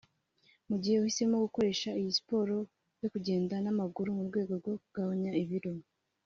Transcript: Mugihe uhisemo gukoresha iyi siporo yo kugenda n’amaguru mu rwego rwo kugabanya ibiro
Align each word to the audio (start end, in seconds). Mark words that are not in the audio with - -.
Mugihe 0.69 0.95
uhisemo 0.97 1.35
gukoresha 1.45 1.89
iyi 1.99 2.11
siporo 2.17 2.57
yo 3.01 3.07
kugenda 3.13 3.55
n’amaguru 3.63 4.09
mu 4.17 4.23
rwego 4.29 4.51
rwo 4.59 4.71
kugabanya 4.81 5.31
ibiro 5.43 5.73